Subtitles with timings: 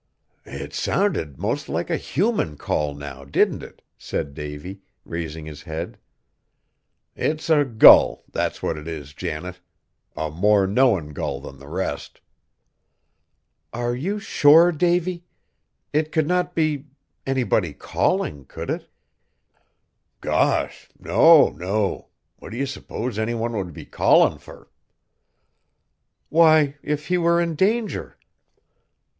[0.47, 5.99] "It sounded 'most like a human call, now didn't it?" said Davy, raising his head;
[7.15, 9.59] "it's a gull, that's what it is, Janet.
[10.17, 12.19] A more knowin' gull than the rest!"
[13.73, 15.23] "Are you sure, Davy?
[15.93, 16.87] It could not be
[17.27, 18.89] anybody calling, could it?"
[20.19, 20.89] "Gosh!
[20.97, 22.07] no, no.
[22.39, 24.67] What do ye suppose any one would be callin' fur?"
[26.29, 28.17] "Why, if he were in danger."